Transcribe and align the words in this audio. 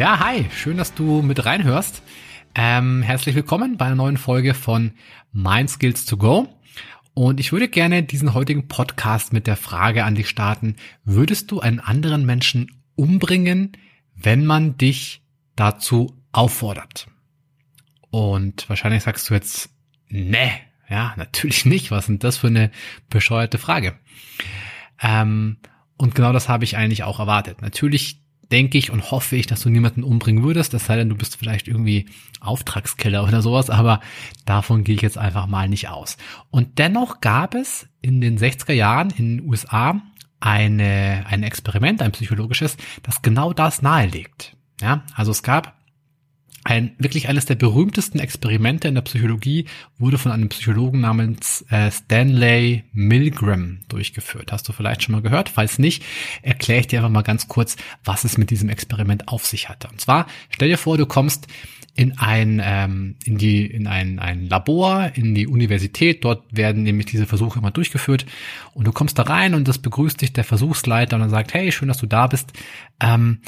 Ja, 0.00 0.18
hi, 0.18 0.46
schön, 0.50 0.78
dass 0.78 0.94
du 0.94 1.20
mit 1.20 1.44
reinhörst. 1.44 2.02
Ähm, 2.54 3.02
herzlich 3.02 3.34
willkommen 3.34 3.76
bei 3.76 3.84
einer 3.84 3.96
neuen 3.96 4.16
Folge 4.16 4.54
von 4.54 4.92
Mind 5.30 5.68
Skills 5.68 6.06
to 6.06 6.16
Go. 6.16 6.48
Und 7.12 7.38
ich 7.38 7.52
würde 7.52 7.68
gerne 7.68 8.02
diesen 8.02 8.32
heutigen 8.32 8.66
Podcast 8.66 9.34
mit 9.34 9.46
der 9.46 9.56
Frage 9.56 10.04
an 10.04 10.14
dich 10.14 10.30
starten, 10.30 10.76
würdest 11.04 11.50
du 11.50 11.60
einen 11.60 11.80
anderen 11.80 12.24
Menschen 12.24 12.80
umbringen, 12.94 13.72
wenn 14.14 14.46
man 14.46 14.78
dich 14.78 15.22
dazu 15.54 16.16
auffordert? 16.32 17.08
Und 18.08 18.70
wahrscheinlich 18.70 19.02
sagst 19.02 19.28
du 19.28 19.34
jetzt, 19.34 19.68
ne, 20.08 20.50
ja, 20.88 21.12
natürlich 21.18 21.66
nicht. 21.66 21.90
Was 21.90 22.06
sind 22.06 22.24
das 22.24 22.38
für 22.38 22.46
eine 22.46 22.70
bescheuerte 23.10 23.58
Frage? 23.58 23.98
Ähm, 25.02 25.58
und 25.98 26.14
genau 26.14 26.32
das 26.32 26.48
habe 26.48 26.64
ich 26.64 26.78
eigentlich 26.78 27.02
auch 27.02 27.18
erwartet. 27.18 27.60
Natürlich 27.60 28.19
denke 28.52 28.78
ich 28.78 28.90
und 28.90 29.10
hoffe 29.10 29.36
ich, 29.36 29.46
dass 29.46 29.60
du 29.60 29.68
niemanden 29.68 30.02
umbringen 30.02 30.42
würdest, 30.42 30.74
es 30.74 30.86
sei 30.86 30.96
denn, 30.96 31.08
du 31.08 31.16
bist 31.16 31.36
vielleicht 31.36 31.68
irgendwie 31.68 32.06
Auftragskiller 32.40 33.24
oder 33.24 33.42
sowas, 33.42 33.70
aber 33.70 34.00
davon 34.44 34.84
gehe 34.84 34.94
ich 34.94 35.02
jetzt 35.02 35.18
einfach 35.18 35.46
mal 35.46 35.68
nicht 35.68 35.88
aus. 35.88 36.16
Und 36.50 36.78
dennoch 36.78 37.20
gab 37.20 37.54
es 37.54 37.88
in 38.00 38.20
den 38.20 38.38
60er 38.38 38.72
Jahren 38.72 39.10
in 39.10 39.38
den 39.38 39.48
USA 39.48 40.00
eine, 40.40 41.24
ein 41.28 41.42
Experiment, 41.42 42.02
ein 42.02 42.12
psychologisches, 42.12 42.76
das 43.02 43.22
genau 43.22 43.52
das 43.52 43.82
nahelegt. 43.82 44.56
Ja, 44.80 45.04
also 45.14 45.30
es 45.30 45.42
gab 45.42 45.79
ein 46.70 46.92
wirklich 46.98 47.28
eines 47.28 47.46
der 47.46 47.56
berühmtesten 47.56 48.20
Experimente 48.20 48.86
in 48.86 48.94
der 48.94 49.02
Psychologie 49.02 49.66
wurde 49.98 50.18
von 50.18 50.30
einem 50.30 50.48
Psychologen 50.50 51.00
namens 51.00 51.64
äh, 51.68 51.90
Stanley 51.90 52.84
Milgram 52.92 53.80
durchgeführt. 53.88 54.52
Hast 54.52 54.68
du 54.68 54.72
vielleicht 54.72 55.02
schon 55.02 55.14
mal 55.14 55.20
gehört? 55.20 55.48
Falls 55.48 55.80
nicht, 55.80 56.04
erkläre 56.42 56.80
ich 56.80 56.86
dir 56.86 57.00
einfach 57.00 57.10
mal 57.10 57.22
ganz 57.22 57.48
kurz, 57.48 57.76
was 58.04 58.22
es 58.22 58.38
mit 58.38 58.50
diesem 58.50 58.68
Experiment 58.68 59.26
auf 59.26 59.46
sich 59.46 59.68
hatte. 59.68 59.88
Und 59.88 60.00
zwar 60.00 60.26
stell 60.50 60.68
dir 60.68 60.78
vor, 60.78 60.96
du 60.96 61.06
kommst 61.06 61.48
in 61.96 62.18
ein 62.18 62.62
ähm, 62.64 63.16
in 63.24 63.36
die 63.36 63.66
in 63.66 63.88
ein, 63.88 64.20
ein 64.20 64.48
Labor 64.48 65.10
in 65.14 65.34
die 65.34 65.48
Universität 65.48 66.24
dort 66.24 66.44
werden 66.56 66.84
nämlich 66.84 67.06
diese 67.06 67.26
Versuche 67.26 67.58
immer 67.58 67.72
durchgeführt 67.72 68.26
und 68.74 68.86
du 68.86 68.92
kommst 68.92 69.18
da 69.18 69.24
rein 69.24 69.54
und 69.54 69.66
das 69.66 69.78
begrüßt 69.78 70.20
dich 70.20 70.32
der 70.32 70.44
Versuchsleiter 70.44 71.16
und 71.16 71.22
er 71.22 71.30
sagt 71.30 71.52
hey 71.52 71.72
schön 71.72 71.88
dass 71.88 71.98
du 71.98 72.06
da 72.06 72.28
bist 72.28 72.52
ähm, 73.00 73.40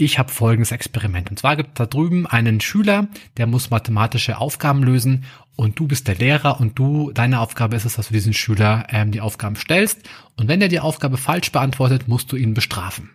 ich 0.00 0.18
habe 0.18 0.32
folgendes 0.32 0.72
Experiment. 0.72 1.30
Und 1.30 1.38
zwar 1.38 1.56
gibt 1.56 1.78
da 1.78 1.86
drüben 1.86 2.26
einen 2.26 2.60
Schüler, 2.60 3.08
der 3.36 3.46
muss 3.46 3.70
mathematische 3.70 4.38
Aufgaben 4.38 4.82
lösen 4.82 5.24
und 5.56 5.78
du 5.78 5.86
bist 5.86 6.08
der 6.08 6.14
Lehrer 6.14 6.60
und 6.60 6.78
du, 6.78 7.12
deine 7.12 7.40
Aufgabe 7.40 7.76
ist 7.76 7.84
es, 7.84 7.96
dass 7.96 8.08
du 8.08 8.14
diesen 8.14 8.32
Schüler 8.32 8.86
ähm, 8.90 9.10
die 9.10 9.20
Aufgaben 9.20 9.56
stellst. 9.56 10.08
Und 10.36 10.48
wenn 10.48 10.62
er 10.62 10.68
die 10.68 10.80
Aufgabe 10.80 11.16
falsch 11.16 11.52
beantwortet, 11.52 12.08
musst 12.08 12.32
du 12.32 12.36
ihn 12.36 12.54
bestrafen. 12.54 13.10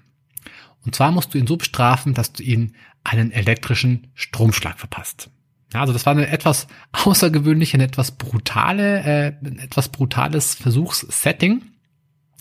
Und 0.86 0.96
zwar 0.96 1.12
musst 1.12 1.34
du 1.34 1.38
ihn 1.38 1.48
so 1.48 1.58
bestrafen, 1.58 2.14
dass 2.14 2.34
du 2.34 2.44
ihn 2.44 2.76
einen 3.04 3.32
elektrischen 3.32 4.12
Stromschlag 4.14 4.80
verpasst. 4.80 5.30
Ja, 5.74 5.82
also 5.82 5.94
das 5.94 6.06
war 6.06 6.12
eine 6.12 6.28
etwas 6.28 6.68
außergewöhnliche, 6.92 7.76
eine 7.76 7.86
etwas 7.86 8.12
brutale, 8.12 9.04
äh, 9.04 9.34
ein 9.44 9.60
etwas 9.60 9.90
brutales 9.90 10.56
Versuchssetting. 10.56 11.64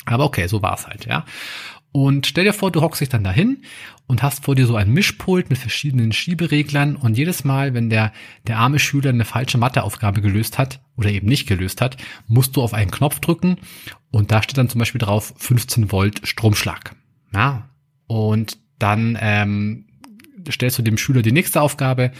Aber 0.04 0.24
okay, 0.24 0.46
so 0.48 0.60
war 0.60 0.74
es 0.74 0.86
halt, 0.86 1.06
ja. 1.06 1.24
Und 1.96 2.26
stell 2.26 2.42
dir 2.42 2.52
vor, 2.52 2.72
du 2.72 2.80
hockst 2.80 3.00
dich 3.00 3.08
dann 3.08 3.22
dahin 3.22 3.62
und 4.08 4.24
hast 4.24 4.44
vor 4.44 4.56
dir 4.56 4.66
so 4.66 4.74
ein 4.74 4.90
Mischpult 4.90 5.48
mit 5.48 5.58
verschiedenen 5.58 6.10
Schiebereglern 6.10 6.96
und 6.96 7.16
jedes 7.16 7.44
Mal, 7.44 7.72
wenn 7.72 7.88
der, 7.88 8.12
der 8.48 8.58
arme 8.58 8.80
Schüler 8.80 9.10
eine 9.10 9.24
falsche 9.24 9.58
Matheaufgabe 9.58 10.20
gelöst 10.20 10.58
hat 10.58 10.80
oder 10.96 11.10
eben 11.10 11.28
nicht 11.28 11.46
gelöst 11.46 11.80
hat, 11.80 11.96
musst 12.26 12.56
du 12.56 12.62
auf 12.62 12.74
einen 12.74 12.90
Knopf 12.90 13.20
drücken 13.20 13.58
und 14.10 14.32
da 14.32 14.42
steht 14.42 14.58
dann 14.58 14.68
zum 14.68 14.80
Beispiel 14.80 14.98
drauf 14.98 15.34
15 15.36 15.92
Volt 15.92 16.26
Stromschlag. 16.26 16.96
Ja, 17.32 17.68
und 18.08 18.58
dann 18.80 19.16
ähm, 19.20 19.84
stellst 20.50 20.76
du 20.76 20.82
dem 20.82 20.98
Schüler 20.98 21.22
die 21.22 21.30
nächste 21.30 21.60
Aufgabe 21.60 22.10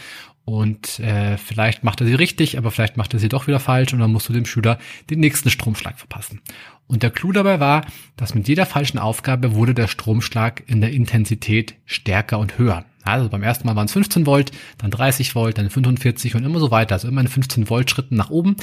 und 0.45 0.99
äh, 0.99 1.37
vielleicht 1.37 1.83
macht 1.83 2.01
er 2.01 2.07
sie 2.07 2.13
richtig, 2.13 2.59
aber 2.59 2.69
vielleicht 2.69 2.97
macht 2.97 3.13
er 3.13 3.19
sie 3.19 3.29
doch 3.29 3.47
wieder 3.47 3.59
falsch 3.59 3.93
und 3.93 3.99
dann 3.99 4.11
musst 4.11 4.29
du 4.29 4.33
dem 4.33 4.45
Schüler 4.45 4.77
den 5.09 5.19
nächsten 5.19 5.49
Stromschlag 5.49 5.97
verpassen. 5.97 6.41
Und 6.85 7.01
der 7.01 7.09
Clou 7.09 7.31
dabei 7.31 7.59
war, 7.59 7.83
dass 8.15 8.35
mit 8.35 8.47
jeder 8.47 8.67
falschen 8.67 8.99
Aufgabe 8.99 9.55
wurde 9.55 9.73
der 9.73 9.87
Stromschlag 9.87 10.63
in 10.67 10.81
der 10.81 10.91
Intensität 10.91 11.75
stärker 11.85 12.37
und 12.37 12.59
höher. 12.59 12.85
Also 13.01 13.27
beim 13.29 13.41
ersten 13.41 13.67
Mal 13.67 13.75
waren 13.75 13.85
es 13.85 13.93
15 13.93 14.27
Volt, 14.27 14.51
dann 14.77 14.91
30 14.91 15.33
Volt, 15.33 15.57
dann 15.57 15.69
45 15.69 16.35
und 16.35 16.43
immer 16.43 16.59
so 16.59 16.69
weiter. 16.69 16.93
Also 16.93 17.07
immer 17.07 17.21
in 17.21 17.27
15 17.27 17.69
Volt 17.69 17.89
Schritten 17.89 18.15
nach 18.15 18.29
oben 18.29 18.55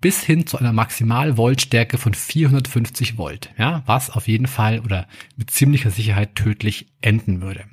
bis 0.00 0.22
hin 0.22 0.46
zu 0.46 0.58
einer 0.58 0.72
Maximal-Voltstärke 0.74 1.96
von 1.96 2.12
450 2.12 3.16
Volt. 3.16 3.50
Ja, 3.56 3.82
was 3.86 4.10
auf 4.10 4.28
jeden 4.28 4.46
Fall 4.46 4.80
oder 4.80 5.06
mit 5.36 5.50
ziemlicher 5.50 5.90
Sicherheit 5.90 6.34
tödlich 6.34 6.86
enden 7.00 7.40
würde. 7.40 7.64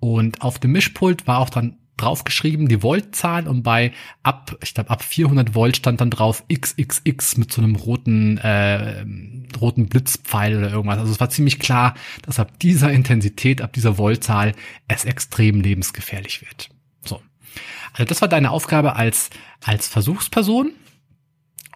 Und 0.00 0.40
auf 0.42 0.58
dem 0.58 0.72
Mischpult 0.72 1.26
war 1.26 1.38
auch 1.38 1.50
dann 1.50 1.76
draufgeschrieben, 1.98 2.68
die 2.68 2.82
Voltzahl 2.82 3.46
und 3.46 3.62
bei 3.62 3.92
ab, 4.22 4.56
ich 4.62 4.74
glaube 4.74 4.90
ab 4.90 5.02
400 5.02 5.54
Volt 5.54 5.76
stand 5.76 6.00
dann 6.00 6.10
drauf 6.10 6.44
XXX 6.52 7.36
mit 7.36 7.52
so 7.52 7.60
einem 7.60 7.76
roten, 7.76 8.38
äh, 8.38 9.04
roten 9.60 9.88
Blitzpfeil 9.88 10.56
oder 10.56 10.70
irgendwas. 10.70 10.98
Also 10.98 11.12
es 11.12 11.20
war 11.20 11.30
ziemlich 11.30 11.58
klar, 11.58 11.94
dass 12.22 12.38
ab 12.38 12.58
dieser 12.60 12.92
Intensität, 12.92 13.60
ab 13.60 13.72
dieser 13.72 13.98
Voltzahl 13.98 14.54
es 14.88 15.04
extrem 15.04 15.60
lebensgefährlich 15.60 16.42
wird. 16.42 16.70
So. 17.04 17.20
Also 17.92 18.04
das 18.04 18.20
war 18.20 18.28
deine 18.28 18.50
Aufgabe 18.50 18.96
als, 18.96 19.30
als 19.64 19.88
Versuchsperson. 19.88 20.72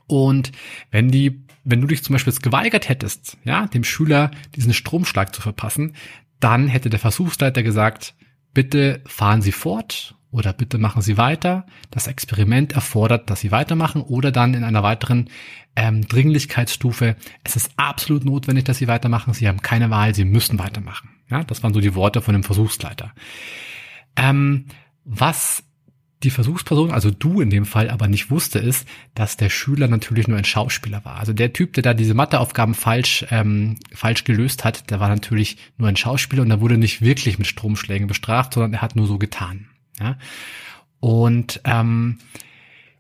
Und 0.07 0.53
wenn 0.91 1.11
die, 1.11 1.45
wenn 1.65 1.81
du 1.81 1.87
dich 1.87 2.03
zum 2.03 2.15
Beispiel 2.15 2.35
geweigert 2.35 2.89
hättest, 2.89 3.39
ja, 3.45 3.67
dem 3.67 3.85
Schüler 3.85 4.31
diesen 4.55 4.75
Stromschlag 4.75 5.35
zu 5.35 5.41
verpassen, 5.41 5.95
dann 6.41 6.67
hätte 6.67 6.91
der 6.91 6.99
Versuchsleiter 6.99 7.63
gesagt, 7.63 8.15
bitte 8.55 9.01
fahren 9.07 9.43
Sie 9.43 9.53
fort 9.53 10.15
oder 10.31 10.53
bitte 10.53 10.79
machen 10.79 11.03
Sie 11.03 11.17
weiter. 11.17 11.67
Das 11.91 12.07
Experiment 12.07 12.73
erfordert, 12.73 13.29
dass 13.31 13.41
Sie 13.41 13.51
weitermachen 13.51 14.03
oder 14.03 14.33
dann 14.33 14.55
in 14.55 14.65
einer 14.65 14.83
weiteren 14.83 15.29
ähm, 15.77 16.07
Dringlichkeitsstufe. 16.07 17.17
Es 17.45 17.57
ist 17.57 17.73
absolut 17.77 18.25
notwendig, 18.25 18.65
dass 18.65 18.79
Sie 18.79 18.89
weitermachen. 18.89 19.35
Sie 19.35 19.47
haben 19.47 19.63
keine 19.63 19.91
Wahl, 19.91 20.15
Sie 20.15 20.25
müssen 20.25 20.59
weitermachen. 20.59 21.11
Ja, 21.31 21.45
das 21.45 21.63
waren 21.63 21.75
so 21.75 21.81
die 21.81 21.95
Worte 21.95 22.23
von 22.23 22.35
dem 22.35 22.45
Versuchsleiter. 22.45 23.13
Ähm, 24.17 24.67
was 25.05 25.65
die 26.23 26.31
Versuchsperson, 26.31 26.91
also 26.91 27.11
du 27.11 27.41
in 27.41 27.51
dem 27.51 27.67
Fall, 27.67 27.91
aber 27.91 28.09
nicht 28.09 28.31
wusste, 28.31 28.59
ist, 28.59 28.87
dass 29.15 29.37
der 29.37 29.51
Schüler 29.51 29.89
natürlich 29.89 30.29
nur 30.29 30.39
ein 30.39 30.45
Schauspieler 30.45 31.05
war. 31.05 31.17
Also 31.17 31.33
der 31.33 31.53
Typ, 31.53 31.73
der 31.75 31.83
da 31.83 31.95
diese 31.95 32.15
Matheaufgaben 32.15 32.75
falsch, 32.75 33.27
ähm, 33.31 33.79
falsch 33.93 34.25
gelöst 34.25 34.65
hat, 34.65 34.91
der 34.91 35.01
war 35.01 35.09
natürlich 35.09 35.57
nur 35.77 35.89
ein 35.89 35.97
Schauspieler 35.97 36.43
und 36.43 36.51
er 36.51 36.61
wurde 36.61 36.79
nicht 36.79 37.03
wirklich 37.03 37.39
mit 37.39 37.47
Stromschlägen 37.47 38.07
bestraft, 38.07 38.55
sondern 38.55 38.75
er 38.75 38.83
hat 38.83 38.97
nur 38.97 39.07
so 39.07 39.19
getan. 39.19 39.69
Ja? 40.01 40.17
Und 41.01 41.61
ähm, 41.65 42.19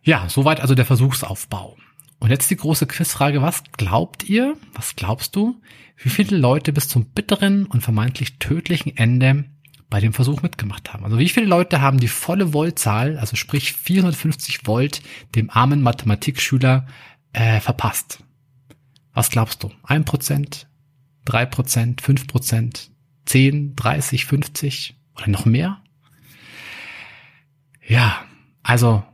ja, 0.03 0.28
soweit 0.28 0.61
also 0.61 0.75
der 0.75 0.87
Versuchsaufbau. 0.87 1.77
Und 2.19 2.31
jetzt 2.31 2.50
die 2.50 2.56
große 2.56 2.87
Quizfrage, 2.87 3.43
was 3.43 3.65
glaubt 3.77 4.28
ihr, 4.28 4.56
was 4.75 4.97
glaubst 4.97 5.34
du, 5.37 5.61
wie 5.97 6.09
viele 6.09 6.37
Leute 6.37 6.73
bis 6.73 6.88
zum 6.88 7.06
bitteren 7.06 7.67
und 7.67 7.82
vermeintlich 7.82 8.38
tödlichen 8.38 8.96
Ende 8.96 9.44
bei 9.93 10.00
dem 10.00 10.15
Versuch 10.15 10.41
mitgemacht 10.41 10.91
haben. 10.94 11.05
Also 11.05 11.19
wie 11.19 11.29
viele 11.29 11.44
Leute 11.44 11.83
haben 11.83 12.00
die 12.00 12.09
volle 12.09 12.55
Voltzahl, 12.55 13.19
also 13.19 13.37
sprich 13.37 13.75
450 13.75 14.67
Volt, 14.67 15.03
dem 15.35 15.50
armen 15.50 15.83
Mathematikschüler 15.83 16.87
äh, 17.35 17.61
verpasst? 17.61 18.25
Was 19.12 19.29
glaubst 19.29 19.62
du? 19.62 19.71
Ein 19.83 20.06
Prozent, 20.06 20.67
drei 21.27 21.44
Prozent, 21.44 22.00
fünf 22.00 22.27
Prozent, 22.27 22.91
zehn, 23.27 23.77
dreißig, 23.77 24.25
fünfzig 24.25 24.97
oder 25.15 25.29
noch 25.29 25.44
mehr? 25.44 25.83
Ja, 27.87 28.25
also 28.62 29.05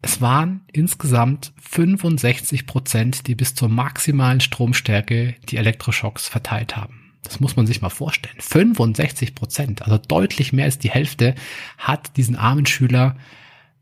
es 0.00 0.22
waren 0.22 0.62
insgesamt 0.72 1.52
65 1.60 2.66
Prozent, 2.66 3.26
die 3.26 3.34
bis 3.34 3.54
zur 3.54 3.68
maximalen 3.68 4.40
Stromstärke 4.40 5.34
die 5.50 5.58
Elektroschocks 5.58 6.26
verteilt 6.26 6.74
haben. 6.74 7.01
Das 7.22 7.40
muss 7.40 7.56
man 7.56 7.66
sich 7.66 7.80
mal 7.80 7.88
vorstellen. 7.88 8.36
65 8.38 9.34
Prozent, 9.34 9.82
also 9.82 9.98
deutlich 9.98 10.52
mehr 10.52 10.64
als 10.64 10.78
die 10.78 10.90
Hälfte, 10.90 11.34
hat 11.78 12.16
diesen 12.16 12.36
armen 12.36 12.66
Schüler 12.66 13.16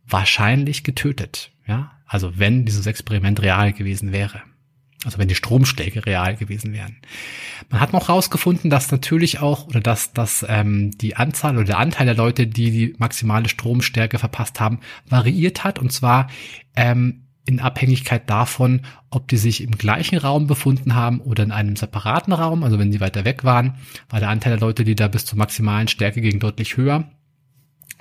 wahrscheinlich 0.06 0.84
getötet. 0.84 1.50
Ja, 1.66 1.92
also 2.06 2.38
wenn 2.38 2.64
dieses 2.64 2.86
Experiment 2.86 3.40
real 3.42 3.72
gewesen 3.72 4.12
wäre. 4.12 4.42
Also 5.04 5.16
wenn 5.16 5.28
die 5.28 5.34
Stromschläge 5.34 6.04
real 6.04 6.36
gewesen 6.36 6.74
wären. 6.74 6.96
Man 7.70 7.80
hat 7.80 7.94
noch 7.94 8.08
herausgefunden, 8.08 8.68
dass 8.68 8.90
natürlich 8.90 9.40
auch 9.40 9.66
oder 9.66 9.80
dass, 9.80 10.12
dass 10.12 10.44
ähm, 10.46 10.90
die 10.90 11.16
Anzahl 11.16 11.56
oder 11.56 11.64
der 11.64 11.78
Anteil 11.78 12.04
der 12.04 12.16
Leute, 12.16 12.46
die 12.46 12.70
die 12.70 12.94
maximale 12.98 13.48
Stromstärke 13.48 14.18
verpasst 14.18 14.60
haben, 14.60 14.80
variiert 15.08 15.64
hat. 15.64 15.78
Und 15.78 15.90
zwar 15.90 16.28
ähm, 16.76 17.22
in 17.50 17.60
Abhängigkeit 17.60 18.28
davon, 18.30 18.82
ob 19.10 19.28
die 19.28 19.36
sich 19.36 19.62
im 19.62 19.72
gleichen 19.72 20.18
Raum 20.18 20.46
befunden 20.46 20.94
haben 20.94 21.20
oder 21.20 21.42
in 21.42 21.52
einem 21.52 21.76
separaten 21.76 22.32
Raum. 22.32 22.64
Also 22.64 22.78
wenn 22.78 22.92
sie 22.92 23.00
weiter 23.00 23.24
weg 23.24 23.44
waren, 23.44 23.74
war 24.08 24.20
der 24.20 24.30
Anteil 24.30 24.52
der 24.52 24.60
Leute, 24.60 24.84
die 24.84 24.94
da 24.94 25.08
bis 25.08 25.26
zur 25.26 25.38
maximalen 25.38 25.88
Stärke 25.88 26.20
gingen, 26.20 26.40
deutlich 26.40 26.76
höher. 26.76 27.10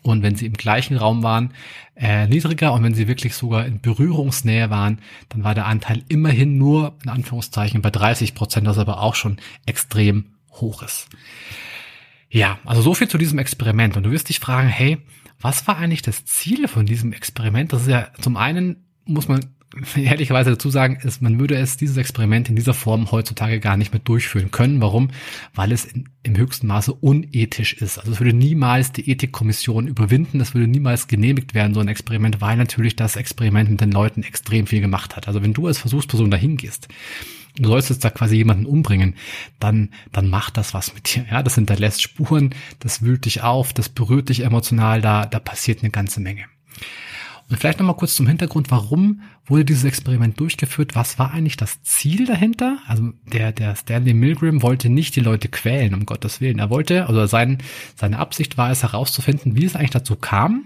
Und 0.01 0.23
wenn 0.23 0.35
sie 0.35 0.45
im 0.45 0.53
gleichen 0.53 0.95
Raum 0.95 1.23
waren, 1.23 1.53
äh, 1.95 2.27
niedriger. 2.27 2.73
Und 2.73 2.83
wenn 2.83 2.93
sie 2.93 3.07
wirklich 3.07 3.35
sogar 3.35 3.65
in 3.65 3.81
Berührungsnähe 3.81 4.69
waren, 4.69 4.99
dann 5.29 5.43
war 5.43 5.55
der 5.55 5.65
Anteil 5.65 6.03
immerhin 6.07 6.57
nur, 6.57 6.97
in 7.03 7.09
Anführungszeichen, 7.09 7.81
bei 7.81 7.89
30 7.89 8.33
Prozent, 8.33 8.67
das 8.67 8.77
aber 8.77 9.01
auch 9.01 9.15
schon 9.15 9.37
extrem 9.65 10.35
hoch 10.51 10.83
ist. 10.83 11.09
Ja, 12.29 12.59
also 12.63 12.81
so 12.81 12.93
viel 12.93 13.07
zu 13.07 13.17
diesem 13.17 13.39
Experiment. 13.39 13.97
Und 13.97 14.03
du 14.03 14.11
wirst 14.11 14.29
dich 14.29 14.39
fragen, 14.39 14.69
hey, 14.69 14.99
was 15.41 15.67
war 15.67 15.77
eigentlich 15.77 16.01
das 16.01 16.25
Ziel 16.25 16.67
von 16.67 16.85
diesem 16.85 17.13
Experiment? 17.13 17.73
Das 17.73 17.83
ist 17.83 17.87
ja 17.87 18.09
zum 18.21 18.37
einen 18.37 18.85
muss 19.09 19.27
man 19.27 19.41
ehrlicherweise 19.95 20.51
dazu 20.51 20.69
sagen, 20.69 20.97
ist, 21.03 21.21
man 21.21 21.39
würde 21.39 21.55
es, 21.55 21.77
dieses 21.77 21.97
Experiment 21.97 22.49
in 22.49 22.55
dieser 22.55 22.73
Form 22.73 23.11
heutzutage 23.11 23.59
gar 23.59 23.77
nicht 23.77 23.93
mehr 23.93 24.01
durchführen 24.03 24.51
können. 24.51 24.81
Warum? 24.81 25.09
Weil 25.53 25.71
es 25.71 25.85
in, 25.85 26.09
im 26.23 26.37
höchsten 26.37 26.67
Maße 26.67 26.93
unethisch 26.93 27.73
ist. 27.73 27.99
Also 27.99 28.11
es 28.11 28.19
würde 28.19 28.33
niemals 28.33 28.91
die 28.91 29.09
Ethikkommission 29.09 29.87
überwinden, 29.87 30.41
es 30.41 30.53
würde 30.53 30.67
niemals 30.67 31.07
genehmigt 31.07 31.53
werden, 31.53 31.73
so 31.73 31.79
ein 31.79 31.87
Experiment, 31.87 32.41
weil 32.41 32.57
natürlich 32.57 32.95
das 32.95 33.15
Experiment 33.15 33.69
mit 33.69 33.81
den 33.81 33.91
Leuten 33.91 34.23
extrem 34.23 34.67
viel 34.67 34.81
gemacht 34.81 35.15
hat. 35.15 35.27
Also 35.27 35.43
wenn 35.43 35.53
du 35.53 35.67
als 35.67 35.77
Versuchsperson 35.77 36.31
dahin 36.31 36.57
gehst, 36.57 36.87
du 37.57 37.69
sollst 37.69 37.89
jetzt 37.89 38.03
da 38.03 38.09
quasi 38.09 38.37
jemanden 38.37 38.65
umbringen, 38.65 39.15
dann, 39.59 39.89
dann 40.11 40.29
macht 40.29 40.57
das 40.57 40.73
was 40.73 40.93
mit 40.93 41.15
dir. 41.15 41.25
Ja, 41.29 41.43
das 41.43 41.55
hinterlässt 41.55 42.01
Spuren, 42.01 42.55
das 42.79 43.03
wühlt 43.03 43.25
dich 43.25 43.41
auf, 43.41 43.73
das 43.73 43.89
berührt 43.89 44.29
dich 44.29 44.41
emotional, 44.41 45.01
da, 45.01 45.25
da 45.25 45.39
passiert 45.39 45.81
eine 45.81 45.91
ganze 45.91 46.21
Menge. 46.21 46.45
Und 47.49 47.57
vielleicht 47.57 47.79
nochmal 47.79 47.95
kurz 47.95 48.15
zum 48.15 48.27
Hintergrund, 48.27 48.69
warum 48.69 49.21
wurde 49.45 49.65
dieses 49.65 49.83
Experiment 49.83 50.39
durchgeführt? 50.39 50.95
Was 50.95 51.17
war 51.17 51.31
eigentlich 51.31 51.57
das 51.57 51.81
Ziel 51.81 52.25
dahinter? 52.25 52.77
Also 52.87 53.11
der, 53.33 53.51
der 53.51 53.75
Stanley 53.75 54.13
Milgram 54.13 54.61
wollte 54.61 54.89
nicht 54.89 55.15
die 55.15 55.21
Leute 55.21 55.47
quälen, 55.47 55.95
um 55.95 56.05
Gottes 56.05 56.41
Willen. 56.41 56.59
Er 56.59 56.69
wollte, 56.69 57.07
also 57.07 57.25
sein, 57.25 57.57
seine 57.95 58.19
Absicht 58.19 58.57
war 58.57 58.69
es 58.69 58.83
herauszufinden, 58.83 59.55
wie 59.55 59.65
es 59.65 59.75
eigentlich 59.75 59.89
dazu 59.89 60.15
kam, 60.15 60.65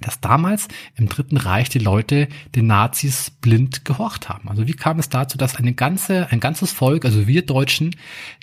dass 0.00 0.20
damals 0.20 0.68
im 0.96 1.08
Dritten 1.08 1.38
Reich 1.38 1.70
die 1.70 1.78
Leute 1.78 2.28
den 2.54 2.66
Nazis 2.66 3.30
blind 3.30 3.86
gehorcht 3.86 4.28
haben. 4.28 4.50
Also 4.50 4.66
wie 4.66 4.74
kam 4.74 4.98
es 4.98 5.08
dazu, 5.08 5.38
dass 5.38 5.56
eine 5.56 5.72
ganze, 5.72 6.30
ein 6.30 6.40
ganzes 6.40 6.72
Volk, 6.72 7.06
also 7.06 7.26
wir 7.26 7.46
Deutschen, 7.46 7.96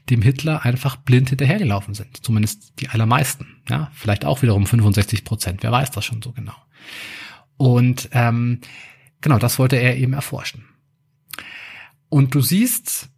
dem 0.09 0.23
Hitler 0.23 0.65
einfach 0.65 0.95
blind 0.95 1.29
hinterhergelaufen 1.29 1.93
sind? 1.93 2.25
Zumindest 2.25 2.79
die 2.79 2.89
allermeisten. 2.89 3.61
Ja, 3.69 3.91
vielleicht 3.93 4.25
auch 4.25 4.41
wiederum 4.41 4.65
65 4.65 5.25
Prozent. 5.25 5.61
Wer 5.61 5.71
weiß 5.71 5.91
das 5.91 6.05
schon 6.05 6.21
so 6.23 6.31
genau? 6.31 6.55
Und 7.61 8.09
ähm, 8.13 8.59
genau, 9.21 9.37
das 9.37 9.59
wollte 9.59 9.75
er 9.75 9.95
eben 9.95 10.13
erforschen. 10.13 10.65
Und 12.09 12.33
du 12.33 12.41
siehst, 12.41 13.09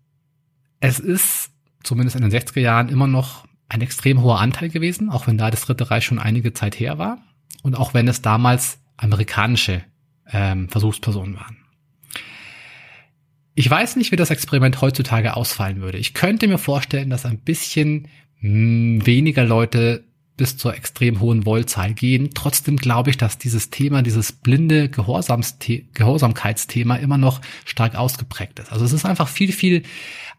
es 0.81 0.99
ist 0.99 1.51
zumindest 1.81 2.17
in 2.17 2.23
den 2.23 2.31
60er 2.31 2.59
Jahren 2.59 2.89
immer 2.89 3.07
noch 3.07 3.47
ein 3.69 3.79
extrem 3.79 4.21
hoher 4.21 4.41
Anteil 4.41 4.67
gewesen, 4.67 5.09
auch 5.09 5.27
wenn 5.27 5.37
da 5.37 5.49
das 5.49 5.61
Dritte 5.61 5.89
Reich 5.89 6.03
schon 6.03 6.19
einige 6.19 6.51
Zeit 6.51 6.77
her 6.77 6.97
war 6.97 7.19
und 7.61 7.75
auch 7.75 7.93
wenn 7.93 8.05
es 8.09 8.21
damals 8.21 8.79
amerikanische 8.97 9.81
ähm, 10.29 10.67
Versuchspersonen 10.67 11.37
waren. 11.37 11.55
Ich 13.55 13.69
weiß 13.69 13.95
nicht, 13.95 14.11
wie 14.11 14.17
das 14.17 14.29
Experiment 14.29 14.81
heutzutage 14.81 15.37
ausfallen 15.37 15.79
würde. 15.79 15.99
Ich 15.99 16.13
könnte 16.13 16.49
mir 16.49 16.57
vorstellen, 16.57 17.09
dass 17.09 17.25
ein 17.25 17.39
bisschen 17.39 18.09
mh, 18.41 18.49
hm, 18.49 19.05
weniger 19.05 19.45
Leute 19.45 20.03
bis 20.35 20.57
zur 20.57 20.75
extrem 20.75 21.19
hohen 21.19 21.45
Wollzahl 21.45 21.93
gehen. 21.93 22.31
Trotzdem 22.33 22.77
glaube 22.77 23.11
ich, 23.11 23.17
dass 23.17 23.37
dieses 23.37 23.69
Thema, 23.69 24.01
dieses 24.01 24.31
blinde 24.31 24.89
Gehorsamkeitsthema 24.89 26.95
immer 26.95 27.17
noch 27.17 27.41
stark 27.65 27.95
ausgeprägt 27.95 28.59
ist. 28.59 28.71
Also 28.71 28.85
es 28.85 28.93
ist 28.93 29.05
einfach 29.05 29.27
viel, 29.27 29.51
viel 29.51 29.83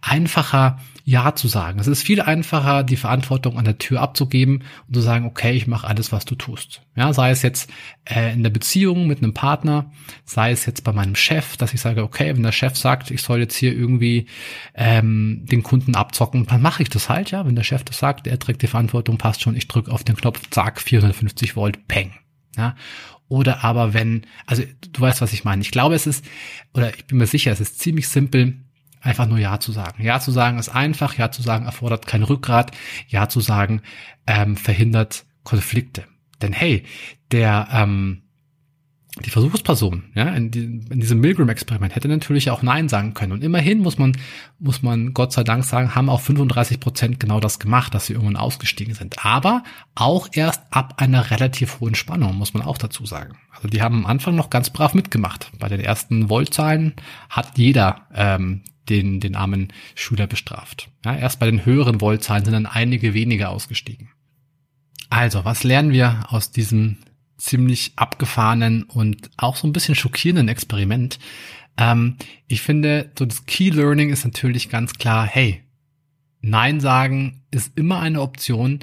einfacher, 0.01 0.81
Ja 1.07 1.35
zu 1.35 1.49
sagen. 1.49 1.79
Es 1.79 1.87
ist 1.87 2.03
viel 2.03 2.23
einfacher, 2.23 2.83
die 2.83 2.97
Verantwortung 2.97 3.59
an 3.59 3.67
der 3.67 3.77
Tür 3.77 4.01
abzugeben 4.01 4.65
und 4.89 4.95
zu 4.95 5.03
sagen, 5.03 5.27
okay, 5.27 5.53
ich 5.53 5.67
mache 5.67 5.87
alles, 5.87 6.13
was 6.13 6.25
du 6.25 6.35
tust. 6.35 6.81
Ja, 6.97 7.13
sei 7.13 7.31
es 7.31 7.43
jetzt 7.43 7.71
äh, 8.07 8.33
in 8.33 8.43
der 8.43 8.49
Beziehung 8.49 9.07
mit 9.07 9.19
einem 9.19 9.35
Partner, 9.35 9.93
sei 10.25 10.51
es 10.51 10.65
jetzt 10.65 10.83
bei 10.83 10.93
meinem 10.93 11.15
Chef, 11.15 11.59
dass 11.59 11.75
ich 11.75 11.83
sage, 11.83 12.03
okay, 12.03 12.35
wenn 12.35 12.43
der 12.43 12.53
Chef 12.53 12.79
sagt, 12.79 13.11
ich 13.11 13.21
soll 13.21 13.41
jetzt 13.41 13.55
hier 13.55 13.75
irgendwie 13.75 14.29
ähm, 14.75 15.45
den 15.45 15.63
Kunden 15.63 15.95
abzocken, 15.95 16.47
dann 16.47 16.63
mache 16.63 16.83
ich 16.83 16.89
das 16.89 17.11
halt, 17.11 17.31
ja. 17.33 17.45
Wenn 17.45 17.57
der 17.57 17.65
Chef 17.65 17.85
das 17.85 17.99
sagt, 17.99 18.27
er 18.27 18.39
trägt 18.39 18.63
die 18.63 18.67
Verantwortung, 18.67 19.19
passt 19.19 19.43
schon, 19.43 19.57
ich 19.57 19.69
drücke 19.69 19.93
auf 19.93 20.05
den 20.05 20.17
Knopf, 20.17 20.41
zack, 20.51 20.81
450 20.81 21.55
Volt, 21.55 21.87
peng. 21.87 22.15
Ja, 22.57 22.77
oder 23.29 23.63
aber 23.63 23.93
wenn, 23.93 24.27
also 24.47 24.63
du 24.93 25.01
weißt, 25.01 25.21
was 25.21 25.33
ich 25.35 25.45
meine. 25.45 25.61
Ich 25.61 25.71
glaube, 25.71 25.95
es 25.95 26.07
ist, 26.07 26.25
oder 26.73 26.95
ich 26.95 27.05
bin 27.07 27.19
mir 27.19 27.27
sicher, 27.27 27.53
es 27.53 27.61
ist 27.61 27.79
ziemlich 27.81 28.09
simpel, 28.09 28.55
einfach 29.05 29.27
nur 29.27 29.39
Ja 29.39 29.61
zu 29.61 29.73
sagen. 29.73 30.03
Ja 30.03 30.21
zu 30.21 30.31
sagen 30.31 30.59
ist 30.59 30.69
einfach, 30.69 31.17
Ja 31.17 31.31
zu 31.31 31.43
sagen 31.43 31.67
erfordert 31.67 32.07
kein 32.07 32.23
Rückgrat, 32.23 32.73
Ja 33.09 33.29
zu 33.29 33.41
sagen 33.41 33.83
ähm, 34.27 34.57
verhindert 34.57 35.25
Konflikte. 35.45 36.05
Denn 36.43 36.53
hey, 36.53 36.85
der 37.31 37.69
ähm, 37.71 38.25
die 39.23 39.31
Versuchsperson, 39.31 40.05
ja, 40.17 40.29
in, 40.31 40.51
die, 40.51 40.65
in 40.65 40.99
diesem 40.99 41.21
Milgram-Experiment 41.21 41.95
hätte 41.95 42.09
natürlich 42.09 42.51
auch 42.51 42.63
Nein 42.63 42.89
sagen 42.89 43.15
können. 43.15 43.31
Und 43.31 43.45
immerhin 43.45 43.79
muss 43.79 43.97
man, 43.97 44.17
muss 44.59 44.83
man 44.83 45.15
Gott 45.15 45.33
sei 45.33 45.45
Dank 45.45 45.63
sagen, 45.63 45.95
haben 45.95 46.09
auch 46.09 46.21
35 46.21 46.81
Prozent 46.81 47.21
genau 47.21 47.39
das 47.39 47.61
gemacht, 47.61 47.95
dass 47.95 48.07
sie 48.07 48.15
irgendwann 48.15 48.37
ausgestiegen 48.37 48.95
sind. 48.95 49.25
Aber 49.25 49.63
auch 49.95 50.29
erst 50.33 50.63
ab 50.71 50.95
einer 50.97 51.31
relativ 51.31 51.79
hohen 51.79 51.95
Spannung, 51.95 52.35
muss 52.35 52.55
man 52.55 52.65
auch 52.65 52.77
dazu 52.77 53.07
sagen. 53.07 53.37
Also 53.55 53.69
die 53.69 53.83
haben 53.83 53.99
am 53.99 54.07
Anfang 54.07 54.35
noch 54.35 54.51
ganz 54.51 54.71
brav 54.71 54.95
mitgemacht. 54.95 55.53
Bei 55.61 55.69
den 55.69 55.81
ersten 55.81 56.29
Voltzahlen 56.29 56.95
hat 57.29 57.57
jeder 57.57 58.09
ähm, 58.13 58.63
den, 58.89 59.21
den 59.21 59.35
armen 59.35 59.73
Schüler 59.95 60.27
bestraft. 60.27 60.91
Ja, 61.05 61.17
erst 61.17 61.39
bei 61.41 61.47
den 61.47 61.65
höheren 61.65 62.01
Voltzahlen 62.01 62.45
sind 62.45 62.55
dann 62.55 62.67
einige 62.67 63.15
weniger 63.15 63.51
ausgestiegen. 63.51 64.11
Also, 65.11 65.45
was 65.45 65.65
lernen 65.65 65.93
wir 65.93 66.27
aus 66.29 66.51
diesem 66.51 66.99
ziemlich 67.37 67.93
abgefahrenen 67.97 68.85
und 68.85 69.31
auch 69.37 69.57
so 69.57 69.67
ein 69.67 69.73
bisschen 69.73 69.95
schockierenden 69.95 70.49
Experiment? 70.49 71.19
Ähm, 71.77 72.17
ich 72.47 72.63
finde, 72.63 73.11
so 73.19 73.25
das 73.25 73.47
Key 73.47 73.71
Learning 73.71 74.11
ist 74.11 74.25
natürlich 74.25 74.69
ganz 74.69 74.95
klar, 74.95 75.27
hey, 75.27 75.63
Nein 76.41 76.81
sagen 76.81 77.43
ist 77.51 77.77
immer 77.77 78.01
eine 78.01 78.21
Option. 78.21 78.81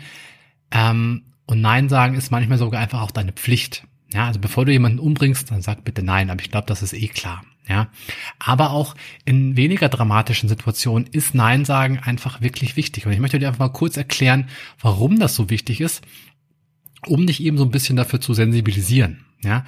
Ähm, 0.71 1.25
und 1.45 1.61
Nein 1.61 1.89
sagen 1.89 2.15
ist 2.15 2.31
manchmal 2.31 2.57
sogar 2.57 2.81
einfach 2.81 3.01
auch 3.01 3.11
deine 3.11 3.33
Pflicht. 3.33 3.85
Ja, 4.13 4.27
also 4.27 4.39
bevor 4.39 4.65
du 4.65 4.71
jemanden 4.71 4.99
umbringst, 4.99 5.51
dann 5.51 5.61
sag 5.61 5.83
bitte 5.83 6.03
Nein. 6.03 6.29
Aber 6.29 6.41
ich 6.41 6.51
glaube, 6.51 6.67
das 6.67 6.81
ist 6.81 6.93
eh 6.93 7.07
klar. 7.07 7.43
Ja, 7.71 7.87
aber 8.37 8.71
auch 8.71 8.95
in 9.23 9.55
weniger 9.55 9.87
dramatischen 9.87 10.49
Situationen 10.49 11.07
ist 11.09 11.33
Nein 11.33 11.63
sagen 11.63 11.99
einfach 11.99 12.41
wirklich 12.41 12.75
wichtig. 12.75 13.05
Und 13.05 13.13
ich 13.13 13.19
möchte 13.19 13.39
dir 13.39 13.47
einfach 13.47 13.59
mal 13.59 13.69
kurz 13.69 13.95
erklären, 13.95 14.49
warum 14.81 15.19
das 15.19 15.35
so 15.35 15.49
wichtig 15.49 15.79
ist, 15.79 16.03
um 17.05 17.25
dich 17.25 17.41
eben 17.41 17.57
so 17.57 17.63
ein 17.63 17.71
bisschen 17.71 17.95
dafür 17.95 18.19
zu 18.19 18.33
sensibilisieren. 18.33 19.23
Ja, 19.41 19.63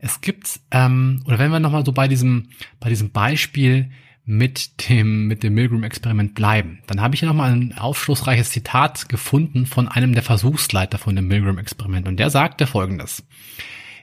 es 0.00 0.20
gibt 0.20 0.58
ähm, 0.72 1.22
oder 1.26 1.38
wenn 1.38 1.52
wir 1.52 1.60
noch 1.60 1.70
mal 1.70 1.86
so 1.86 1.92
bei 1.92 2.08
diesem 2.08 2.48
bei 2.80 2.88
diesem 2.88 3.12
Beispiel 3.12 3.92
mit 4.24 4.88
dem 4.88 5.28
mit 5.28 5.44
dem 5.44 5.54
Milgram-Experiment 5.54 6.34
bleiben, 6.34 6.80
dann 6.88 7.00
habe 7.00 7.14
ich 7.14 7.20
hier 7.20 7.28
noch 7.28 7.36
mal 7.36 7.52
ein 7.52 7.78
aufschlussreiches 7.78 8.50
Zitat 8.50 9.08
gefunden 9.08 9.66
von 9.66 9.86
einem 9.86 10.12
der 10.12 10.24
Versuchsleiter 10.24 10.98
von 10.98 11.14
dem 11.14 11.28
Milgram-Experiment 11.28 12.08
und 12.08 12.16
der 12.16 12.30
sagte 12.30 12.66
Folgendes: 12.66 13.22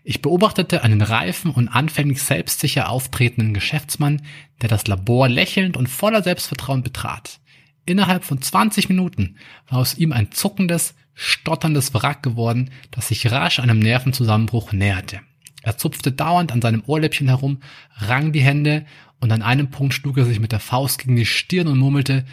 ich 0.03 0.22
beobachtete 0.22 0.84
einen 0.84 1.01
reifen 1.01 1.51
und 1.51 1.67
anfänglich 1.67 2.24
selbstsicher 2.24 2.89
auftretenden 2.89 3.53
Geschäftsmann, 3.53 4.22
der 4.62 4.70
das 4.70 4.88
Labor 4.88 5.29
lächelnd 5.29 5.77
und 5.77 5.89
voller 5.89 6.24
Selbstvertrauen 6.24 6.84
betrat. 6.84 7.39
Innerhalb 7.86 8.24
von 8.24 8.41
20 8.41 8.89
Minuten 8.89 9.38
war 9.67 9.79
aus 9.79 9.98
ihm 9.98 10.12
ein 10.12 10.31
zuckendes, 10.31 10.96
stotterndes 11.13 11.93
Wrack 11.93 12.24
geworden, 12.24 12.72
das 12.89 13.10
sich 13.10 13.31
rasch 13.31 13.60
einem 13.60 13.79
Nervenzusammenbruch 13.79 14.72
näherte. 14.72 15.22
Er 15.63 15.77
zupfte 15.77 16.12
dauernd 16.12 16.51
an 16.51 16.62
seinem 16.62 16.84
Ohrläppchen 16.86 17.27
herum, 17.27 17.60
rang 17.96 18.31
die 18.31 18.41
Hände 18.41 18.86
und 19.20 19.31
an 19.31 19.43
einem 19.43 19.70
Punkt 19.70 19.93
schlug 19.93 20.17
er 20.17 20.25
sich 20.25 20.39
mit 20.39 20.51
der 20.51 20.60
Faust 20.60 21.00
gegen 21.00 21.15
die 21.15 21.25
Stirn 21.25 21.67
und 21.67 21.77
murmelte, 21.77 22.25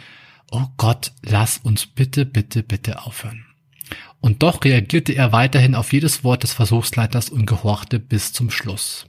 Oh 0.51 0.65
Gott, 0.77 1.11
lass 1.21 1.59
uns 1.59 1.85
bitte, 1.85 2.25
bitte, 2.25 2.63
bitte 2.63 3.03
aufhören. 3.03 3.45
Und 4.19 4.43
doch 4.43 4.63
reagierte 4.63 5.13
er 5.13 5.31
weiterhin 5.31 5.75
auf 5.75 5.93
jedes 5.93 6.23
Wort 6.23 6.43
des 6.43 6.53
Versuchsleiters 6.53 7.29
und 7.29 7.45
gehorchte 7.45 7.99
bis 7.99 8.33
zum 8.33 8.51
Schluss. 8.51 9.07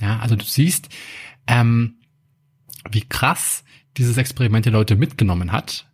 Ja, 0.00 0.18
also 0.18 0.36
du 0.36 0.44
siehst, 0.44 0.88
ähm, 1.46 1.96
wie 2.90 3.02
krass 3.02 3.64
dieses 3.96 4.16
Experiment 4.16 4.66
die 4.66 4.70
Leute 4.70 4.96
mitgenommen 4.96 5.52
hat 5.52 5.86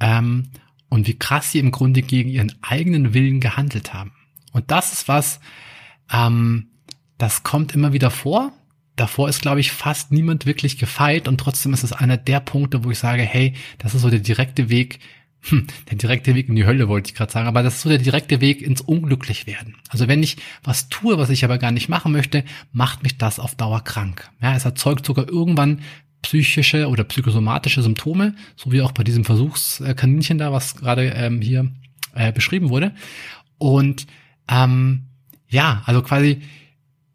ähm, 0.00 0.50
und 0.88 1.06
wie 1.06 1.18
krass 1.18 1.52
sie 1.52 1.58
im 1.58 1.70
Grunde 1.70 2.02
gegen 2.02 2.30
ihren 2.30 2.54
eigenen 2.62 3.14
Willen 3.14 3.40
gehandelt 3.40 3.92
haben. 3.92 4.12
Und 4.52 4.70
das 4.70 4.92
ist 4.92 5.08
was, 5.08 5.40
ähm, 6.12 6.70
das 7.18 7.42
kommt 7.42 7.74
immer 7.74 7.92
wieder 7.92 8.10
vor, 8.10 8.52
davor 8.96 9.28
ist, 9.28 9.42
glaube 9.42 9.60
ich, 9.60 9.72
fast 9.72 10.12
niemand 10.12 10.46
wirklich 10.46 10.78
gefeit 10.78 11.28
und 11.28 11.38
trotzdem 11.38 11.72
ist 11.72 11.84
es 11.84 11.92
einer 11.92 12.16
der 12.16 12.40
Punkte, 12.40 12.84
wo 12.84 12.90
ich 12.90 12.98
sage, 12.98 13.22
hey, 13.22 13.54
das 13.78 13.94
ist 13.94 14.02
so 14.02 14.10
der 14.10 14.20
direkte 14.20 14.68
Weg, 14.68 15.00
hm, 15.42 15.66
der 15.90 15.96
direkte 15.96 16.34
Weg 16.34 16.48
in 16.48 16.56
die 16.56 16.66
Hölle 16.66 16.88
wollte 16.88 17.10
ich 17.10 17.14
gerade 17.14 17.32
sagen, 17.32 17.48
aber 17.48 17.62
das 17.62 17.76
ist 17.76 17.82
so 17.82 17.88
der 17.88 17.98
direkte 17.98 18.40
Weg 18.40 18.60
ins 18.60 18.80
Unglücklichwerden. 18.80 19.76
Also 19.88 20.06
wenn 20.06 20.22
ich 20.22 20.36
was 20.62 20.88
tue, 20.88 21.16
was 21.18 21.30
ich 21.30 21.44
aber 21.44 21.58
gar 21.58 21.70
nicht 21.70 21.88
machen 21.88 22.12
möchte, 22.12 22.44
macht 22.72 23.02
mich 23.02 23.16
das 23.16 23.38
auf 23.38 23.54
Dauer 23.54 23.82
krank. 23.82 24.30
Ja, 24.42 24.54
es 24.54 24.64
erzeugt 24.64 25.06
sogar 25.06 25.28
irgendwann 25.28 25.80
psychische 26.22 26.88
oder 26.88 27.04
psychosomatische 27.04 27.82
Symptome, 27.82 28.34
so 28.54 28.70
wie 28.72 28.82
auch 28.82 28.92
bei 28.92 29.02
diesem 29.02 29.24
Versuchskaninchen 29.24 30.36
da, 30.36 30.52
was 30.52 30.76
gerade 30.76 31.04
ähm, 31.04 31.40
hier 31.40 31.70
äh, 32.14 32.32
beschrieben 32.32 32.68
wurde. 32.68 32.94
Und 33.56 34.06
ähm, 34.48 35.06
ja, 35.48 35.82
also 35.86 36.02
quasi 36.02 36.42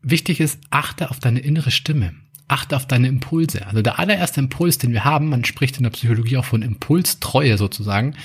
wichtig 0.01 0.39
ist, 0.39 0.60
achte 0.72 1.12
auf 1.12 1.20
deine 1.20 1.39
innere 1.39 1.72
Stimme. 1.72 2.13
Achte 2.48 2.75
auf 2.75 2.86
deine 2.86 3.08
Impulse. 3.08 3.66
Also 3.66 3.82
der 3.82 4.00
allererste 4.00 4.40
Impuls, 4.40 4.78
den 4.78 4.94
wir 4.94 5.04
haben, 5.04 5.30
man 5.30 5.46
spricht 5.46 5.78
in 5.78 5.84
der 5.84 5.90
Psychologie 5.90 6.38
auch 6.38 6.46
von 6.46 6.62
Impulstreue 6.62 7.58
sozusagen. 7.58 8.16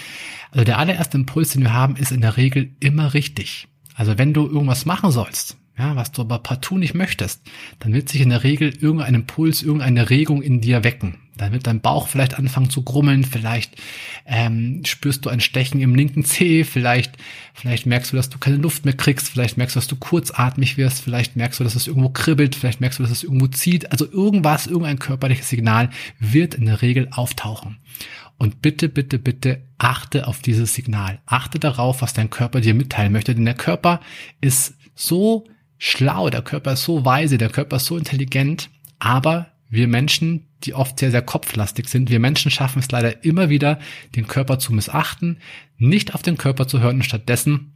Also 0.51 0.65
der 0.65 0.79
allererste 0.79 1.17
Impuls, 1.17 1.51
den 1.51 1.63
wir 1.63 1.73
haben, 1.73 1.97
ist 1.97 2.13
in 2.13 2.21
der 2.21 2.37
Regel 2.37 2.71
immer 2.81 3.15
richtig. 3.15 3.69
Also 3.95 4.19
wenn 4.19 4.35
du 4.35 4.47
irgendwas 4.47 4.85
machen 4.85 5.11
sollst, 5.11 5.57
ja, 5.79 5.97
was 5.97 6.13
du 6.13 6.21
aber 6.23 6.39
partout 6.41 6.77
nicht 6.77 6.95
möchtest, 6.95 7.43
dann 7.79 7.95
wird 7.95 8.11
sich 8.11 8.21
in 8.21 8.29
der 8.29 8.45
Regel 8.45 8.75
irgendein 8.79 9.15
Impuls, 9.15 9.63
irgendeine 9.63 10.11
Regung 10.11 10.43
in 10.43 10.61
dir 10.61 10.85
wecken. 10.85 11.17
Dann 11.41 11.53
wird 11.53 11.67
dein 11.67 11.81
Bauch 11.81 12.09
vielleicht 12.09 12.35
anfangen 12.35 12.71
zu 12.71 12.83
grummeln, 12.83 13.25
vielleicht 13.25 13.77
ähm, 14.27 14.83
spürst 14.85 15.25
du 15.25 15.31
ein 15.31 15.41
Stechen 15.41 15.81
im 15.81 15.95
linken 15.95 16.25
Zeh, 16.25 16.65
vielleicht, 16.65 17.13
vielleicht 17.55 17.87
merkst 17.87 18.13
du, 18.13 18.17
dass 18.17 18.29
du 18.29 18.39
keine 18.39 18.57
Luft 18.57 18.85
mehr 18.85 18.95
kriegst, 18.95 19.29
vielleicht 19.29 19.57
merkst 19.57 19.75
du, 19.75 19.79
dass 19.79 19.89
du 19.89 19.97
kurzatmig 19.97 20.77
wirst, 20.77 21.03
vielleicht 21.03 21.37
merkst 21.37 21.61
du, 21.61 21.65
dass 21.65 21.75
es 21.75 21.87
irgendwo 21.87 22.11
kribbelt, 22.11 22.55
vielleicht 22.55 22.81
merkst 22.81 22.99
du, 22.99 23.03
dass 23.03 23.13
es 23.13 23.25
irgendwo 23.25 23.47
zieht. 23.47 23.91
Also 23.91 24.11
irgendwas, 24.11 24.67
irgendein 24.67 24.99
körperliches 24.99 25.49
Signal 25.49 25.91
wird 26.19 26.55
in 26.55 26.67
der 26.67 26.83
Regel 26.83 27.09
auftauchen. 27.11 27.79
Und 28.37 28.63
bitte, 28.63 28.89
bitte, 28.89 29.19
bitte 29.19 29.63
achte 29.79 30.27
auf 30.27 30.41
dieses 30.41 30.75
Signal. 30.75 31.21
Achte 31.27 31.59
darauf, 31.59 32.03
was 32.03 32.15
dein 32.15 32.31
Körper 32.31 32.61
dir 32.61 32.75
mitteilen 32.75 33.13
möchte, 33.13 33.35
denn 33.35 33.45
der 33.45 33.55
Körper 33.55 34.01
ist 34.41 34.75
so 34.95 35.47
schlau, 35.79 36.31
der 36.31 36.43
Körper 36.43 36.75
ist 36.75 36.85
so 36.85 37.05
weise, 37.05 37.39
der 37.39 37.51
Körper 37.51 37.77
ist 37.77 37.87
so 37.87 37.97
intelligent, 37.97 38.71
aber 38.99 39.50
wir 39.71 39.89
Menschen, 39.89 40.49
die 40.65 40.75
oft 40.75 40.99
sehr, 40.99 41.11
sehr 41.11 41.23
kopflastig 41.23 41.89
sind, 41.89 42.11
wir 42.11 42.21
Menschen 42.21 42.51
schaffen 42.51 42.81
es 42.81 42.91
leider 42.91 43.25
immer 43.25 43.49
wieder, 43.49 43.79
den 44.17 44.27
Körper 44.27 44.59
zu 44.59 44.73
missachten, 44.73 45.39
nicht 45.79 46.15
auf 46.15 46.23
den 46.23 46.37
Körper 46.37 46.67
zu 46.67 46.81
hören 46.81 46.97
und 46.97 47.05
stattdessen 47.05 47.73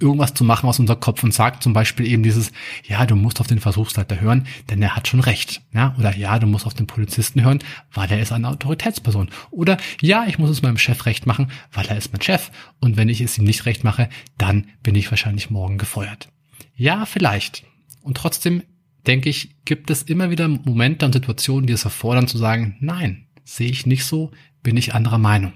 irgendwas 0.00 0.34
zu 0.34 0.44
machen 0.44 0.68
aus 0.68 0.78
unser 0.78 0.96
Kopf 0.96 1.22
und 1.22 1.34
sagt 1.34 1.62
zum 1.62 1.72
Beispiel 1.72 2.06
eben 2.06 2.22
dieses, 2.22 2.52
ja, 2.86 3.04
du 3.06 3.16
musst 3.16 3.40
auf 3.40 3.46
den 3.46 3.60
Versuchsleiter 3.60 4.20
hören, 4.20 4.46
denn 4.70 4.80
er 4.82 4.96
hat 4.96 5.08
schon 5.08 5.20
recht. 5.20 5.62
Ja, 5.72 5.94
oder 5.98 6.16
ja, 6.16 6.38
du 6.38 6.46
musst 6.46 6.66
auf 6.66 6.74
den 6.74 6.86
Polizisten 6.86 7.42
hören, 7.42 7.58
weil 7.92 8.10
er 8.10 8.20
ist 8.20 8.32
eine 8.32 8.48
Autoritätsperson. 8.48 9.28
Oder 9.50 9.76
ja, 10.00 10.24
ich 10.26 10.38
muss 10.38 10.50
es 10.50 10.62
meinem 10.62 10.78
Chef 10.78 11.06
recht 11.06 11.26
machen, 11.26 11.50
weil 11.72 11.86
er 11.86 11.98
ist 11.98 12.12
mein 12.12 12.22
Chef. 12.22 12.50
Und 12.80 12.96
wenn 12.96 13.08
ich 13.08 13.20
es 13.20 13.36
ihm 13.36 13.44
nicht 13.44 13.66
recht 13.66 13.84
mache, 13.84 14.08
dann 14.38 14.68
bin 14.82 14.94
ich 14.94 15.10
wahrscheinlich 15.10 15.50
morgen 15.50 15.76
gefeuert. 15.76 16.28
Ja, 16.74 17.04
vielleicht. 17.04 17.64
Und 18.02 18.16
trotzdem 18.16 18.62
denke 19.06 19.28
ich, 19.28 19.56
gibt 19.64 19.90
es 19.90 20.02
immer 20.02 20.30
wieder 20.30 20.48
Momente 20.48 21.06
und 21.06 21.12
Situationen, 21.12 21.66
die 21.66 21.72
es 21.72 21.84
erfordern 21.84 22.28
zu 22.28 22.38
sagen, 22.38 22.76
nein, 22.80 23.26
sehe 23.44 23.70
ich 23.70 23.86
nicht 23.86 24.04
so, 24.04 24.30
bin 24.62 24.76
ich 24.76 24.94
anderer 24.94 25.18
Meinung. 25.18 25.52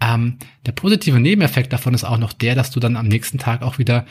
Ähm, 0.00 0.38
der 0.66 0.72
positive 0.72 1.20
Nebeneffekt 1.20 1.72
davon 1.72 1.94
ist 1.94 2.04
auch 2.04 2.18
noch 2.18 2.32
der, 2.32 2.54
dass 2.54 2.70
du 2.70 2.80
dann 2.80 2.96
am 2.96 3.08
nächsten 3.08 3.38
Tag 3.38 3.62
auch 3.62 3.78
wieder 3.78 4.06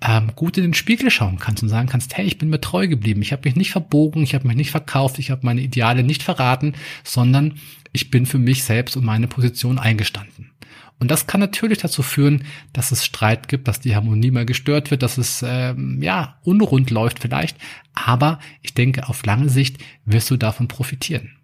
ähm, 0.00 0.32
gut 0.34 0.56
in 0.56 0.64
den 0.64 0.74
Spiegel 0.74 1.10
schauen 1.10 1.38
kannst 1.38 1.62
und 1.62 1.68
sagen 1.68 1.88
kannst, 1.88 2.16
hey, 2.16 2.24
ich 2.24 2.38
bin 2.38 2.50
mir 2.50 2.60
treu 2.60 2.88
geblieben, 2.88 3.22
ich 3.22 3.32
habe 3.32 3.42
mich 3.44 3.56
nicht 3.56 3.70
verbogen, 3.70 4.22
ich 4.22 4.34
habe 4.34 4.46
mich 4.46 4.56
nicht 4.56 4.70
verkauft, 4.70 5.18
ich 5.18 5.30
habe 5.30 5.44
meine 5.44 5.60
Ideale 5.60 6.02
nicht 6.02 6.22
verraten, 6.22 6.74
sondern 7.04 7.54
ich 7.92 8.10
bin 8.10 8.26
für 8.26 8.38
mich 8.38 8.64
selbst 8.64 8.96
und 8.96 9.04
meine 9.04 9.28
Position 9.28 9.78
eingestanden. 9.78 10.51
Und 10.98 11.10
das 11.10 11.26
kann 11.26 11.40
natürlich 11.40 11.78
dazu 11.78 12.02
führen, 12.02 12.44
dass 12.72 12.92
es 12.92 13.04
Streit 13.04 13.48
gibt, 13.48 13.66
dass 13.66 13.80
die 13.80 13.96
Harmonie 13.96 14.30
mal 14.30 14.46
gestört 14.46 14.90
wird, 14.90 15.02
dass 15.02 15.18
es 15.18 15.44
ähm, 15.46 16.00
ja 16.02 16.38
unrund 16.42 16.90
läuft 16.90 17.18
vielleicht. 17.18 17.56
Aber 17.92 18.38
ich 18.62 18.74
denke, 18.74 19.08
auf 19.08 19.24
lange 19.26 19.48
Sicht 19.48 19.78
wirst 20.04 20.30
du 20.30 20.36
davon 20.36 20.68
profitieren. 20.68 21.36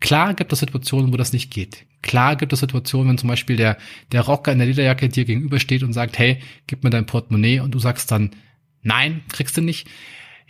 Klar 0.00 0.34
gibt 0.34 0.52
es 0.52 0.60
Situationen, 0.60 1.12
wo 1.12 1.16
das 1.16 1.32
nicht 1.32 1.50
geht. 1.50 1.86
Klar 2.02 2.36
gibt 2.36 2.52
es 2.52 2.60
Situationen, 2.60 3.10
wenn 3.10 3.18
zum 3.18 3.28
Beispiel 3.28 3.56
der, 3.56 3.76
der 4.12 4.22
Rocker 4.22 4.52
in 4.52 4.58
der 4.58 4.66
Lederjacke 4.66 5.08
dir 5.08 5.26
gegenübersteht 5.26 5.82
und 5.82 5.92
sagt, 5.92 6.18
hey, 6.18 6.40
gib 6.66 6.82
mir 6.82 6.90
dein 6.90 7.06
Portemonnaie 7.06 7.60
und 7.60 7.74
du 7.74 7.78
sagst 7.78 8.10
dann, 8.10 8.30
nein, 8.82 9.22
kriegst 9.30 9.56
du 9.56 9.60
nicht 9.60 9.88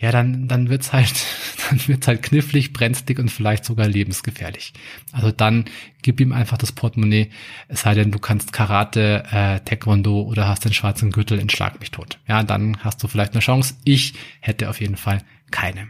ja, 0.00 0.10
dann, 0.12 0.48
dann 0.48 0.70
wird's 0.70 0.92
halt, 0.94 1.12
dann 1.68 1.86
wird's 1.86 2.08
halt 2.08 2.22
knifflig, 2.22 2.72
brenzlig 2.72 3.18
und 3.18 3.30
vielleicht 3.30 3.64
sogar 3.66 3.86
lebensgefährlich. 3.86 4.72
Also 5.12 5.30
dann 5.30 5.66
gib 6.02 6.20
ihm 6.20 6.32
einfach 6.32 6.56
das 6.56 6.72
Portemonnaie, 6.72 7.30
es 7.68 7.82
sei 7.82 7.94
denn, 7.94 8.10
du 8.10 8.18
kannst 8.18 8.52
Karate, 8.52 9.24
äh, 9.30 9.60
Taekwondo 9.60 10.22
oder 10.22 10.48
hast 10.48 10.64
den 10.64 10.72
schwarzen 10.72 11.10
Gürtel 11.12 11.38
in 11.38 11.50
Schlag 11.50 11.78
mich 11.80 11.90
tot. 11.90 12.18
Ja, 12.26 12.42
dann 12.42 12.78
hast 12.82 13.02
du 13.02 13.08
vielleicht 13.08 13.32
eine 13.32 13.40
Chance. 13.40 13.74
Ich 13.84 14.14
hätte 14.40 14.70
auf 14.70 14.80
jeden 14.80 14.96
Fall 14.96 15.22
keine. 15.50 15.88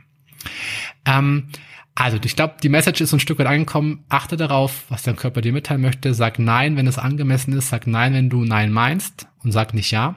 Ähm, 1.06 1.48
also, 1.94 2.18
ich 2.24 2.34
glaube, 2.34 2.54
die 2.62 2.68
Message 2.68 3.00
ist 3.00 3.12
ein 3.12 3.20
Stück 3.20 3.38
weit 3.38 3.46
angekommen. 3.46 4.04
Achte 4.08 4.36
darauf, 4.36 4.84
was 4.88 5.02
dein 5.02 5.16
Körper 5.16 5.40
dir 5.42 5.52
mitteilen 5.52 5.82
möchte. 5.82 6.14
Sag 6.14 6.38
Nein, 6.38 6.76
wenn 6.76 6.86
es 6.86 6.98
angemessen 6.98 7.52
ist. 7.52 7.68
Sag 7.68 7.86
Nein, 7.86 8.14
wenn 8.14 8.30
du 8.30 8.44
Nein 8.44 8.72
meinst. 8.72 9.26
Und 9.42 9.52
sag 9.52 9.74
nicht 9.74 9.90
Ja. 9.90 10.16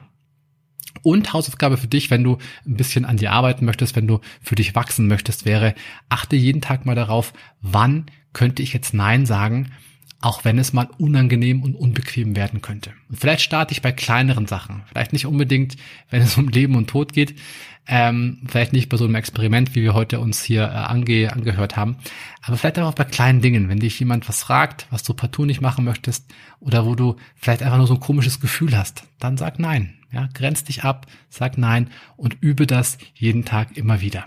Und 1.02 1.32
Hausaufgabe 1.32 1.76
für 1.76 1.88
dich, 1.88 2.10
wenn 2.10 2.24
du 2.24 2.38
ein 2.66 2.76
bisschen 2.76 3.04
an 3.04 3.16
dir 3.16 3.32
arbeiten 3.32 3.64
möchtest, 3.64 3.96
wenn 3.96 4.06
du 4.06 4.20
für 4.40 4.54
dich 4.54 4.74
wachsen 4.74 5.06
möchtest, 5.06 5.44
wäre, 5.44 5.74
achte 6.08 6.36
jeden 6.36 6.60
Tag 6.60 6.86
mal 6.86 6.94
darauf, 6.94 7.32
wann 7.60 8.06
könnte 8.32 8.62
ich 8.62 8.72
jetzt 8.72 8.94
Nein 8.94 9.26
sagen, 9.26 9.72
auch 10.20 10.44
wenn 10.44 10.58
es 10.58 10.72
mal 10.72 10.88
unangenehm 10.98 11.62
und 11.62 11.74
unbequem 11.74 12.34
werden 12.36 12.62
könnte. 12.62 12.92
Und 13.10 13.20
vielleicht 13.20 13.42
starte 13.42 13.72
ich 13.72 13.82
bei 13.82 13.92
kleineren 13.92 14.46
Sachen. 14.46 14.82
Vielleicht 14.86 15.12
nicht 15.12 15.26
unbedingt, 15.26 15.76
wenn 16.10 16.22
es 16.22 16.36
um 16.36 16.48
Leben 16.48 16.76
und 16.76 16.88
Tod 16.88 17.12
geht. 17.12 17.38
Ähm, 17.86 18.40
vielleicht 18.46 18.72
nicht 18.72 18.88
bei 18.88 18.96
so 18.96 19.04
einem 19.04 19.16
Experiment, 19.16 19.74
wie 19.74 19.82
wir 19.82 19.92
heute 19.92 20.18
uns 20.18 20.42
hier 20.42 20.62
äh, 20.62 20.68
ange 20.68 21.30
angehört 21.30 21.76
haben. 21.76 21.96
Aber 22.40 22.56
vielleicht 22.56 22.78
auch 22.78 22.94
bei 22.94 23.04
kleinen 23.04 23.42
Dingen. 23.42 23.68
Wenn 23.68 23.80
dich 23.80 24.00
jemand 24.00 24.26
was 24.26 24.42
fragt, 24.42 24.86
was 24.90 25.02
du 25.02 25.12
partout 25.12 25.44
nicht 25.44 25.60
machen 25.60 25.84
möchtest, 25.84 26.32
oder 26.60 26.86
wo 26.86 26.94
du 26.94 27.16
vielleicht 27.36 27.62
einfach 27.62 27.76
nur 27.76 27.86
so 27.86 27.94
ein 27.94 28.00
komisches 28.00 28.40
Gefühl 28.40 28.76
hast, 28.76 29.04
dann 29.18 29.36
sag 29.36 29.58
nein. 29.58 29.94
Ja, 30.10 30.28
grenz 30.32 30.64
dich 30.64 30.84
ab, 30.84 31.06
sag 31.28 31.58
nein 31.58 31.90
und 32.16 32.38
übe 32.40 32.66
das 32.66 32.98
jeden 33.14 33.44
Tag 33.44 33.76
immer 33.76 34.00
wieder. 34.00 34.26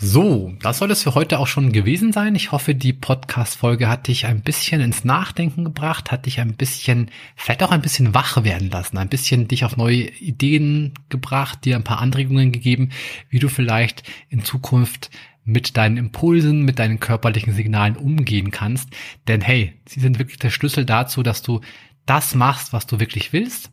So, 0.00 0.54
das 0.60 0.78
soll 0.78 0.92
es 0.92 1.02
für 1.02 1.16
heute 1.16 1.40
auch 1.40 1.48
schon 1.48 1.72
gewesen 1.72 2.12
sein. 2.12 2.36
Ich 2.36 2.52
hoffe, 2.52 2.72
die 2.72 2.92
Podcast-Folge 2.92 3.88
hat 3.88 4.06
dich 4.06 4.26
ein 4.26 4.42
bisschen 4.42 4.80
ins 4.80 5.04
Nachdenken 5.04 5.64
gebracht, 5.64 6.12
hat 6.12 6.26
dich 6.26 6.38
ein 6.38 6.54
bisschen, 6.54 7.10
vielleicht 7.34 7.64
auch 7.64 7.72
ein 7.72 7.82
bisschen 7.82 8.14
wach 8.14 8.44
werden 8.44 8.70
lassen, 8.70 8.96
ein 8.96 9.08
bisschen 9.08 9.48
dich 9.48 9.64
auf 9.64 9.76
neue 9.76 10.08
Ideen 10.20 10.94
gebracht, 11.08 11.64
dir 11.64 11.74
ein 11.74 11.82
paar 11.82 11.98
Anregungen 11.98 12.52
gegeben, 12.52 12.90
wie 13.28 13.40
du 13.40 13.48
vielleicht 13.48 14.04
in 14.28 14.44
Zukunft 14.44 15.10
mit 15.44 15.76
deinen 15.76 15.96
Impulsen, 15.96 16.62
mit 16.62 16.78
deinen 16.78 17.00
körperlichen 17.00 17.52
Signalen 17.52 17.96
umgehen 17.96 18.52
kannst. 18.52 18.90
Denn 19.26 19.40
hey, 19.40 19.72
sie 19.84 19.98
sind 19.98 20.20
wirklich 20.20 20.38
der 20.38 20.50
Schlüssel 20.50 20.84
dazu, 20.84 21.24
dass 21.24 21.42
du 21.42 21.60
das 22.06 22.36
machst, 22.36 22.72
was 22.72 22.86
du 22.86 23.00
wirklich 23.00 23.32
willst 23.32 23.72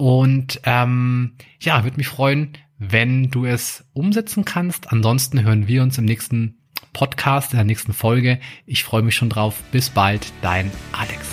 und 0.00 0.62
ähm, 0.64 1.32
ja, 1.60 1.84
würde 1.84 1.98
mich 1.98 2.08
freuen, 2.08 2.56
wenn 2.78 3.30
du 3.30 3.44
es 3.44 3.84
umsetzen 3.92 4.46
kannst. 4.46 4.90
Ansonsten 4.90 5.42
hören 5.44 5.68
wir 5.68 5.82
uns 5.82 5.98
im 5.98 6.06
nächsten 6.06 6.58
Podcast, 6.94 7.52
in 7.52 7.58
der 7.58 7.66
nächsten 7.66 7.92
Folge. 7.92 8.40
Ich 8.64 8.82
freue 8.82 9.02
mich 9.02 9.14
schon 9.14 9.28
drauf. 9.28 9.62
Bis 9.72 9.90
bald, 9.90 10.32
dein 10.40 10.70
Alex. 10.92 11.29